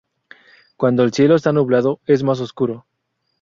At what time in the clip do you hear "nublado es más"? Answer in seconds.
1.53-2.39